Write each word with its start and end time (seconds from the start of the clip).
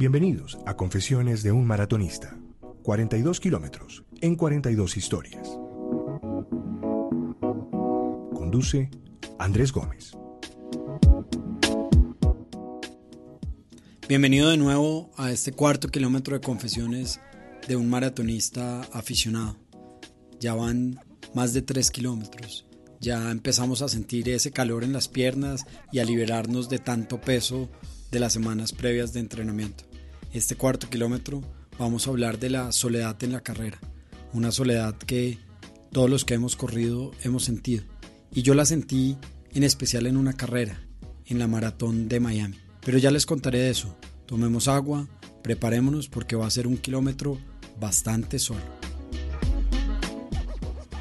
Bienvenidos 0.00 0.58
a 0.64 0.78
Confesiones 0.78 1.42
de 1.42 1.52
un 1.52 1.66
Maratonista. 1.66 2.34
42 2.84 3.38
kilómetros 3.38 4.02
en 4.22 4.34
42 4.34 4.96
historias. 4.96 5.46
Conduce 8.32 8.88
Andrés 9.38 9.72
Gómez. 9.72 10.12
Bienvenido 14.08 14.48
de 14.48 14.56
nuevo 14.56 15.10
a 15.18 15.32
este 15.32 15.52
cuarto 15.52 15.88
kilómetro 15.88 16.32
de 16.32 16.40
confesiones 16.40 17.20
de 17.68 17.76
un 17.76 17.90
maratonista 17.90 18.80
aficionado. 18.94 19.58
Ya 20.40 20.54
van 20.54 20.98
más 21.34 21.52
de 21.52 21.60
3 21.60 21.90
kilómetros. 21.90 22.64
Ya 23.00 23.30
empezamos 23.30 23.82
a 23.82 23.88
sentir 23.88 24.30
ese 24.30 24.50
calor 24.50 24.82
en 24.82 24.94
las 24.94 25.08
piernas 25.08 25.66
y 25.92 25.98
a 25.98 26.06
liberarnos 26.06 26.70
de 26.70 26.78
tanto 26.78 27.20
peso 27.20 27.68
de 28.10 28.18
las 28.18 28.32
semanas 28.32 28.72
previas 28.72 29.12
de 29.12 29.20
entrenamiento. 29.20 29.89
Este 30.32 30.54
cuarto 30.54 30.88
kilómetro 30.88 31.42
vamos 31.76 32.06
a 32.06 32.10
hablar 32.10 32.38
de 32.38 32.50
la 32.50 32.70
soledad 32.70 33.20
en 33.24 33.32
la 33.32 33.40
carrera, 33.40 33.80
una 34.32 34.52
soledad 34.52 34.94
que 34.96 35.38
todos 35.90 36.08
los 36.08 36.24
que 36.24 36.34
hemos 36.34 36.54
corrido 36.54 37.10
hemos 37.24 37.42
sentido. 37.44 37.82
Y 38.32 38.42
yo 38.42 38.54
la 38.54 38.64
sentí 38.64 39.16
en 39.52 39.64
especial 39.64 40.06
en 40.06 40.16
una 40.16 40.34
carrera, 40.34 40.80
en 41.26 41.40
la 41.40 41.48
maratón 41.48 42.08
de 42.08 42.20
Miami. 42.20 42.60
Pero 42.84 42.98
ya 42.98 43.10
les 43.10 43.26
contaré 43.26 43.58
de 43.58 43.70
eso. 43.70 43.96
Tomemos 44.26 44.68
agua, 44.68 45.08
preparémonos 45.42 46.08
porque 46.08 46.36
va 46.36 46.46
a 46.46 46.50
ser 46.50 46.68
un 46.68 46.76
kilómetro 46.76 47.36
bastante 47.80 48.38
solo. 48.38 48.62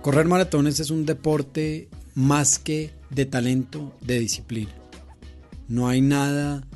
Correr 0.00 0.26
maratones 0.28 0.80
es 0.80 0.88
un 0.88 1.04
deporte 1.04 1.90
más 2.14 2.58
que 2.58 2.94
de 3.10 3.26
talento, 3.26 3.94
de 4.00 4.18
disciplina. 4.18 4.72
No 5.68 5.88
hay 5.88 6.00
nada 6.00 6.66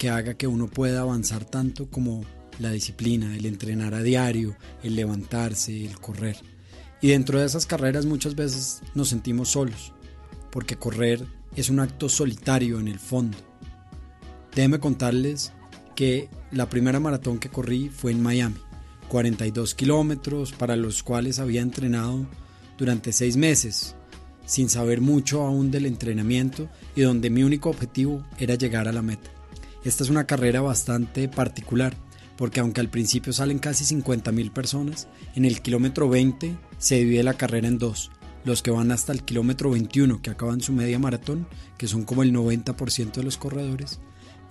que 0.00 0.08
haga 0.08 0.32
que 0.32 0.46
uno 0.46 0.66
pueda 0.66 1.02
avanzar 1.02 1.44
tanto 1.44 1.90
como 1.90 2.24
la 2.58 2.70
disciplina, 2.70 3.36
el 3.36 3.44
entrenar 3.44 3.92
a 3.92 4.02
diario, 4.02 4.56
el 4.82 4.96
levantarse, 4.96 5.84
el 5.84 6.00
correr. 6.00 6.38
Y 7.02 7.08
dentro 7.08 7.38
de 7.38 7.44
esas 7.44 7.66
carreras 7.66 8.06
muchas 8.06 8.34
veces 8.34 8.80
nos 8.94 9.10
sentimos 9.10 9.50
solos, 9.50 9.92
porque 10.50 10.76
correr 10.76 11.22
es 11.54 11.68
un 11.68 11.80
acto 11.80 12.08
solitario 12.08 12.80
en 12.80 12.88
el 12.88 12.98
fondo. 12.98 13.36
Déjenme 14.54 14.80
contarles 14.80 15.52
que 15.94 16.30
la 16.50 16.70
primera 16.70 16.98
maratón 16.98 17.38
que 17.38 17.50
corrí 17.50 17.90
fue 17.90 18.12
en 18.12 18.22
Miami, 18.22 18.56
42 19.08 19.74
kilómetros 19.74 20.52
para 20.52 20.76
los 20.76 21.02
cuales 21.02 21.38
había 21.38 21.60
entrenado 21.60 22.26
durante 22.78 23.12
seis 23.12 23.36
meses, 23.36 23.96
sin 24.46 24.70
saber 24.70 25.02
mucho 25.02 25.42
aún 25.42 25.70
del 25.70 25.84
entrenamiento 25.84 26.70
y 26.96 27.02
donde 27.02 27.28
mi 27.28 27.42
único 27.42 27.68
objetivo 27.68 28.24
era 28.38 28.54
llegar 28.54 28.88
a 28.88 28.92
la 28.92 29.02
meta. 29.02 29.30
Esta 29.82 30.04
es 30.04 30.10
una 30.10 30.26
carrera 30.26 30.60
bastante 30.60 31.28
particular, 31.28 31.96
porque 32.36 32.60
aunque 32.60 32.80
al 32.80 32.90
principio 32.90 33.32
salen 33.32 33.58
casi 33.58 33.84
50.000 33.94 34.52
personas, 34.52 35.08
en 35.34 35.46
el 35.46 35.62
kilómetro 35.62 36.08
20 36.08 36.54
se 36.76 36.96
divide 36.96 37.22
la 37.22 37.34
carrera 37.34 37.68
en 37.68 37.78
dos, 37.78 38.10
los 38.44 38.62
que 38.62 38.70
van 38.70 38.92
hasta 38.92 39.12
el 39.12 39.22
kilómetro 39.22 39.70
21 39.70 40.20
que 40.20 40.30
acaban 40.30 40.60
su 40.60 40.74
media 40.74 40.98
maratón, 40.98 41.46
que 41.78 41.88
son 41.88 42.04
como 42.04 42.22
el 42.22 42.32
90% 42.34 43.12
de 43.12 43.22
los 43.22 43.38
corredores, 43.38 44.00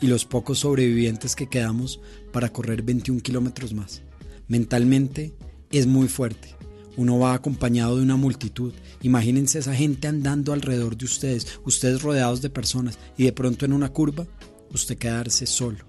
y 0.01 0.07
los 0.07 0.25
pocos 0.25 0.59
sobrevivientes 0.59 1.35
que 1.35 1.47
quedamos 1.47 2.00
para 2.31 2.50
correr 2.50 2.81
21 2.81 3.22
kilómetros 3.22 3.73
más. 3.73 4.01
Mentalmente 4.47 5.34
es 5.72 5.85
muy 5.85 6.07
fuerte. 6.07 6.56
Uno 6.97 7.19
va 7.19 7.34
acompañado 7.34 7.97
de 7.97 8.03
una 8.03 8.16
multitud. 8.16 8.73
Imagínense 9.03 9.59
esa 9.59 9.75
gente 9.75 10.07
andando 10.07 10.53
alrededor 10.53 10.97
de 10.97 11.06
ustedes, 11.06 11.59
ustedes 11.66 12.01
rodeados 12.01 12.41
de 12.41 12.50
personas, 12.50 12.97
y 13.16 13.25
de 13.25 13.34
pronto 13.34 13.66
en 13.66 13.73
una 13.73 13.89
curva 13.89 14.25
usted 14.74 14.97
quedarse 14.97 15.46
solo, 15.46 15.80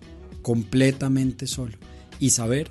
completamente 0.42 1.46
solo, 1.46 1.76
y 2.18 2.30
saber 2.30 2.70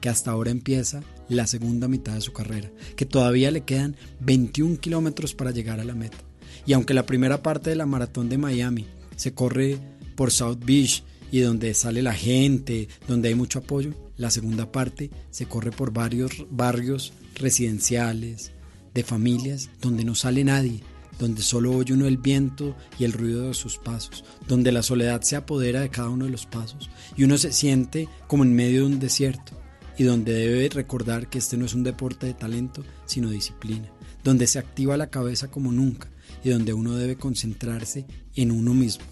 que 0.00 0.08
hasta 0.08 0.30
ahora 0.30 0.50
empieza 0.50 1.02
la 1.28 1.46
segunda 1.46 1.88
mitad 1.88 2.14
de 2.14 2.20
su 2.20 2.32
carrera, 2.32 2.70
que 2.96 3.06
todavía 3.06 3.50
le 3.50 3.62
quedan 3.62 3.96
21 4.20 4.78
kilómetros 4.78 5.34
para 5.34 5.50
llegar 5.50 5.80
a 5.80 5.84
la 5.84 5.94
meta. 5.94 6.18
Y 6.66 6.72
aunque 6.72 6.94
la 6.94 7.06
primera 7.06 7.42
parte 7.42 7.70
de 7.70 7.76
la 7.76 7.86
maratón 7.86 8.28
de 8.28 8.38
Miami 8.38 8.86
se 9.16 9.32
corre 9.32 9.78
por 10.16 10.30
South 10.30 10.58
Beach 10.64 11.04
y 11.30 11.40
donde 11.40 11.74
sale 11.74 12.02
la 12.02 12.14
gente, 12.14 12.88
donde 13.06 13.28
hay 13.28 13.34
mucho 13.34 13.60
apoyo, 13.60 13.94
la 14.16 14.30
segunda 14.30 14.70
parte 14.70 15.10
se 15.30 15.46
corre 15.46 15.70
por 15.70 15.92
varios 15.92 16.46
barrios 16.50 17.12
residenciales, 17.36 18.52
de 18.94 19.04
familias, 19.04 19.70
donde 19.80 20.04
no 20.04 20.14
sale 20.14 20.44
nadie, 20.44 20.82
donde 21.20 21.42
solo 21.42 21.72
oye 21.72 21.92
uno 21.92 22.06
el 22.06 22.16
viento 22.16 22.74
y 22.98 23.04
el 23.04 23.12
ruido 23.12 23.48
de 23.48 23.54
sus 23.54 23.76
pasos, 23.76 24.24
donde 24.48 24.72
la 24.72 24.82
soledad 24.82 25.20
se 25.20 25.36
apodera 25.36 25.82
de 25.82 25.90
cada 25.90 26.08
uno 26.08 26.24
de 26.24 26.30
los 26.30 26.46
pasos 26.46 26.90
y 27.14 27.24
uno 27.24 27.36
se 27.36 27.52
siente 27.52 28.08
como 28.26 28.42
en 28.42 28.54
medio 28.54 28.80
de 28.80 28.86
un 28.86 28.98
desierto 28.98 29.52
y 29.98 30.04
donde 30.04 30.32
debe 30.32 30.68
recordar 30.70 31.28
que 31.28 31.36
este 31.36 31.58
no 31.58 31.66
es 31.66 31.74
un 31.74 31.84
deporte 31.84 32.26
de 32.26 32.32
talento, 32.32 32.82
sino 33.04 33.28
disciplina, 33.28 33.92
donde 34.24 34.46
se 34.46 34.58
activa 34.58 34.96
la 34.96 35.10
cabeza 35.10 35.50
como 35.50 35.72
nunca 35.72 36.08
y 36.42 36.48
donde 36.48 36.72
uno 36.72 36.96
debe 36.96 37.16
concentrarse 37.16 38.06
en 38.34 38.50
uno 38.50 38.72
mismo. 38.72 39.04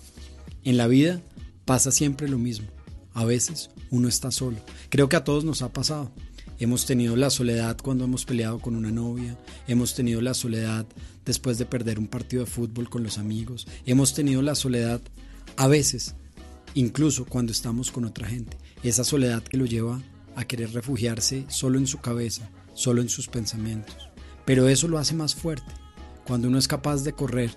En 0.65 0.79
la 0.79 0.87
vida 0.87 1.21
pasa 1.67 1.93
siempre 1.93 2.27
lo 2.27 2.39
mismo. 2.39 2.69
A 3.13 3.27
veces 3.27 3.69
uno 3.91 4.09
está 4.09 4.31
solo. 4.31 4.57
Creo 4.89 5.11
que 5.11 5.17
a 5.17 5.25
todos 5.25 5.45
nos 5.45 5.61
ha 5.61 5.73
pasado. 5.73 6.11
Hemos 6.61 6.87
tenido 6.87 7.15
la 7.15 7.31
soledad 7.31 7.77
cuando 7.81 8.05
hemos 8.05 8.25
peleado 8.25 8.59
con 8.59 8.75
una 8.75 8.91
novia, 8.91 9.39
hemos 9.69 9.95
tenido 9.95 10.21
la 10.21 10.35
soledad 10.35 10.87
después 11.25 11.57
de 11.59 11.67
perder 11.67 11.99
un 12.01 12.09
partido 12.09 12.45
de 12.45 12.51
fútbol 12.51 12.91
con 12.91 13.05
los 13.05 13.19
amigos, 13.19 13.69
hemos 13.87 14.13
tenido 14.13 14.43
la 14.43 14.57
soledad 14.57 15.01
a 15.57 15.69
veces, 15.69 16.17
incluso 16.75 17.27
cuando 17.27 17.53
estamos 17.53 17.93
con 17.93 18.05
otra 18.05 18.27
gente. 18.27 18.57
Esa 18.83 19.05
soledad 19.05 19.43
que 19.43 19.57
lo 19.57 19.67
lleva 19.67 20.03
a 20.35 20.45
querer 20.45 20.73
refugiarse 20.73 21.45
solo 21.49 21.79
en 21.79 21.87
su 21.87 21.99
cabeza, 21.99 22.51
solo 22.75 23.03
en 23.03 23.09
sus 23.09 23.29
pensamientos. 23.29 23.97
Pero 24.45 24.69
eso 24.69 24.89
lo 24.89 24.99
hace 24.99 25.15
más 25.15 25.35
fuerte. 25.35 25.73
Cuando 26.27 26.49
uno 26.49 26.59
es 26.59 26.69
capaz 26.69 27.05
de 27.05 27.13
correr 27.13 27.51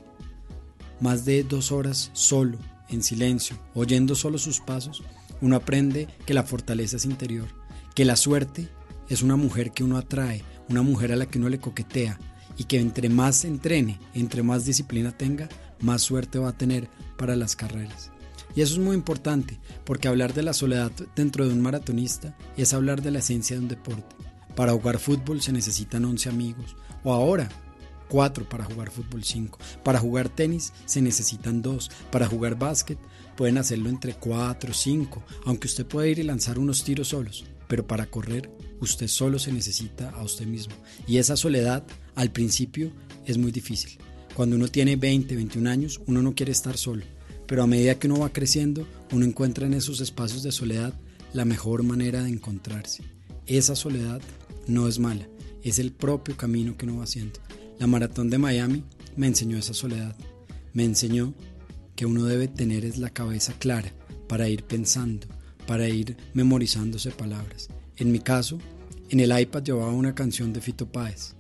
más 1.00 1.26
de 1.26 1.44
dos 1.44 1.72
horas 1.72 2.12
solo, 2.14 2.58
en 2.90 3.02
silencio, 3.02 3.58
oyendo 3.74 4.16
solo 4.16 4.38
sus 4.38 4.60
pasos, 4.60 5.04
uno 5.42 5.56
aprende 5.56 6.08
que 6.26 6.34
la 6.34 6.44
fortaleza 6.44 6.98
es 6.98 7.06
interior, 7.06 7.48
que 7.96 8.06
la 8.06 8.16
suerte 8.16 8.70
es 9.14 9.22
una 9.22 9.36
mujer 9.36 9.72
que 9.72 9.84
uno 9.84 9.98
atrae, 9.98 10.42
una 10.70 10.82
mujer 10.82 11.12
a 11.12 11.18
la 11.18 11.26
que 11.26 11.38
uno 11.38 11.50
le 11.50 11.60
coquetea 11.60 12.18
y 12.58 12.64
que 12.64 12.80
entre 12.80 13.10
más 13.10 13.44
entrene, 13.44 14.00
entre 14.14 14.42
más 14.42 14.64
disciplina 14.64 15.12
tenga, 15.12 15.50
más 15.82 16.02
suerte 16.02 16.40
va 16.40 16.50
a 16.50 16.58
tener 16.58 16.88
para 17.18 17.36
las 17.36 17.58
carreras. 17.58 18.12
Y 18.56 18.62
eso 18.62 18.74
es 18.74 18.80
muy 18.80 18.96
importante, 18.96 19.60
porque 19.86 20.08
hablar 20.08 20.34
de 20.34 20.44
la 20.44 20.54
soledad 20.54 20.92
dentro 21.16 21.46
de 21.46 21.54
un 21.54 21.62
maratonista 21.62 22.38
es 22.56 22.74
hablar 22.74 23.02
de 23.02 23.12
la 23.12 23.20
esencia 23.20 23.58
de 23.58 23.62
un 23.64 23.68
deporte. 23.68 24.16
Para 24.56 24.72
jugar 24.72 24.98
fútbol 24.98 25.42
se 25.42 25.52
necesitan 25.52 26.06
11 26.06 26.30
amigos, 26.30 26.78
o 27.04 27.12
ahora, 27.14 27.50
cuatro 28.08 28.48
para 28.48 28.66
jugar 28.66 28.92
fútbol 28.92 29.24
5. 29.24 29.58
Para 29.84 30.00
jugar 30.00 30.30
tenis 30.30 30.74
se 30.86 31.02
necesitan 31.02 31.62
dos. 31.62 31.90
Para 32.12 32.28
jugar 32.28 32.58
básquet 32.58 33.00
pueden 33.36 33.58
hacerlo 33.58 33.90
entre 33.90 34.14
cuatro 34.14 34.72
o 34.72 34.74
cinco, 34.74 35.24
aunque 35.46 35.68
usted 35.68 35.86
puede 35.86 36.12
ir 36.12 36.20
y 36.20 36.24
lanzar 36.24 36.60
unos 36.60 36.84
tiros 36.84 37.10
solos. 37.10 37.46
Pero 37.72 37.88
para 37.88 38.06
correr 38.06 38.52
usted 38.82 39.08
solo 39.08 39.40
se 39.40 39.54
necesita 39.54 40.10
a 40.10 40.24
usted 40.24 40.46
mismo. 40.46 40.74
Y 41.08 41.20
esa 41.20 41.38
soledad 41.38 41.86
al 42.16 42.30
principio 42.30 42.92
es 43.26 43.38
muy 43.38 43.54
difícil. 43.54 43.98
Cuando 44.36 44.58
uno 44.58 44.68
tiene 44.68 44.98
20, 44.98 45.38
21 45.38 45.70
años, 45.70 46.02
uno 46.06 46.22
no 46.22 46.36
quiere 46.36 46.52
estar 46.52 46.76
solo. 46.76 47.06
Pero 47.48 47.64
a 47.64 47.68
medida 47.68 47.98
que 47.98 48.08
uno 48.08 48.20
va 48.20 48.34
creciendo, 48.34 48.86
uno 49.14 49.26
encuentra 49.26 49.68
en 49.68 49.74
esos 49.74 50.02
espacios 50.02 50.44
de 50.44 50.52
soledad 50.52 50.94
la 51.32 51.46
mejor 51.46 51.84
manera 51.84 52.22
de 52.24 52.32
encontrarse. 52.32 53.04
Esa 53.48 53.78
soledad 53.78 54.22
no 54.68 54.90
es 54.90 55.00
mala, 55.00 55.30
es 55.64 55.80
el 55.80 55.94
propio 55.94 56.36
camino 56.36 56.76
que 56.76 56.86
uno 56.86 56.98
va 56.98 57.06
haciendo. 57.06 57.40
La 57.80 57.88
maratón 57.88 58.30
de 58.30 58.38
Miami 58.38 58.84
me 59.16 59.28
enseñó 59.28 59.58
esa 59.58 59.74
soledad. 59.74 60.14
Me 60.74 60.84
enseñó 60.84 61.34
que 61.96 62.06
uno 62.06 62.26
debe 62.26 62.50
tener 62.50 62.98
la 62.98 63.12
cabeza 63.12 63.54
clara 63.54 63.94
para 64.28 64.50
ir 64.50 64.66
pensando, 64.66 65.26
para 65.72 65.88
ir 65.88 66.18
memorizándose 66.34 67.12
palabras. 67.12 67.70
En 67.96 68.12
mi 68.12 68.20
caso, 68.20 68.60
en 69.10 69.22
el 69.22 69.40
iPad 69.40 69.64
llevaba 69.64 69.94
una 69.94 70.14
canción 70.14 70.52
de 70.52 70.60
Fito 70.60 70.92
Páez 70.92 71.34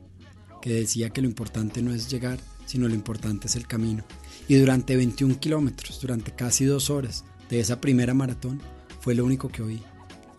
que 0.62 0.74
decía 0.74 1.10
que 1.10 1.22
lo 1.22 1.28
importante 1.28 1.82
no 1.82 1.94
es 1.94 2.10
llegar, 2.10 2.40
sino 2.66 2.88
lo 2.88 2.96
importante 2.96 3.48
es 3.48 3.58
el 3.58 3.68
camino. 3.68 4.06
Y 4.48 4.56
durante 4.56 4.96
21 4.96 5.38
kilómetros, 5.38 6.00
durante 6.00 6.32
casi 6.32 6.64
dos 6.64 6.90
horas 6.90 7.26
de 7.50 7.60
esa 7.60 7.82
primera 7.82 8.14
maratón, 8.14 8.62
fue 9.02 9.16
lo 9.16 9.26
único 9.26 9.50
que 9.50 9.64
oí. 9.64 9.84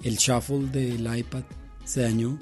El 0.02 0.16
shuffle 0.16 0.68
del 0.68 1.14
iPad 1.14 1.42
se 1.84 2.00
dañó 2.00 2.38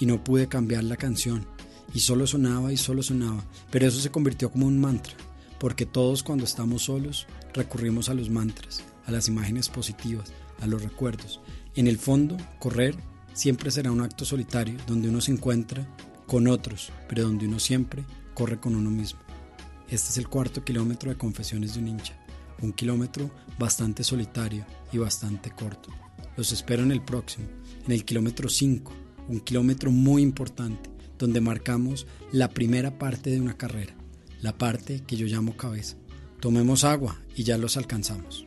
y 0.00 0.04
no 0.04 0.22
pude 0.22 0.48
cambiar 0.48 0.84
la 0.84 0.98
canción. 0.98 1.46
Y 1.94 2.00
solo 2.00 2.26
sonaba 2.26 2.74
y 2.74 2.76
solo 2.76 3.02
sonaba. 3.02 3.42
Pero 3.70 3.88
eso 3.88 4.00
se 4.00 4.10
convirtió 4.10 4.52
como 4.52 4.66
un 4.66 4.78
mantra. 4.78 5.14
Porque 5.58 5.86
todos 5.86 6.22
cuando 6.22 6.44
estamos 6.44 6.82
solos 6.82 7.26
recurrimos 7.54 8.10
a 8.10 8.14
los 8.14 8.28
mantras, 8.28 8.84
a 9.06 9.12
las 9.12 9.28
imágenes 9.28 9.70
positivas, 9.70 10.30
a 10.60 10.66
los 10.66 10.82
recuerdos. 10.82 11.40
En 11.74 11.86
el 11.86 11.98
fondo, 11.98 12.36
correr 12.58 12.94
siempre 13.32 13.70
será 13.70 13.92
un 13.92 14.00
acto 14.00 14.24
solitario 14.24 14.76
donde 14.86 15.08
uno 15.08 15.20
se 15.20 15.32
encuentra 15.32 15.86
con 16.26 16.46
otros, 16.46 16.92
pero 17.08 17.22
donde 17.22 17.46
uno 17.46 17.58
siempre 17.58 18.04
corre 18.34 18.60
con 18.60 18.74
uno 18.74 18.90
mismo. 18.90 19.20
Este 19.88 20.10
es 20.10 20.18
el 20.18 20.28
cuarto 20.28 20.64
kilómetro 20.64 21.10
de 21.10 21.18
Confesiones 21.18 21.74
de 21.74 21.80
un 21.80 21.88
hincha, 21.88 22.16
un 22.62 22.72
kilómetro 22.72 23.30
bastante 23.58 24.04
solitario 24.04 24.64
y 24.92 24.98
bastante 24.98 25.50
corto. 25.50 25.90
Los 26.36 26.52
espero 26.52 26.82
en 26.82 26.92
el 26.92 27.02
próximo, 27.02 27.46
en 27.86 27.92
el 27.92 28.04
kilómetro 28.04 28.48
5, 28.48 28.92
un 29.28 29.40
kilómetro 29.40 29.90
muy 29.90 30.22
importante, 30.22 30.90
donde 31.18 31.40
marcamos 31.40 32.06
la 32.32 32.48
primera 32.48 32.98
parte 32.98 33.30
de 33.30 33.40
una 33.40 33.56
carrera, 33.56 33.94
la 34.40 34.56
parte 34.56 35.02
que 35.06 35.16
yo 35.16 35.26
llamo 35.26 35.56
cabeza. 35.56 35.96
Tomemos 36.40 36.84
agua 36.84 37.20
y 37.36 37.42
ya 37.42 37.58
los 37.58 37.76
alcanzamos. 37.76 38.46